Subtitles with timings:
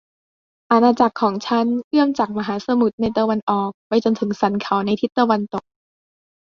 [0.71, 5.63] อาณาจักรของฉันเอื้อมจากมหาสมุทรในตะวันออกไปจนถึงสันเขาในทิศตะวันตก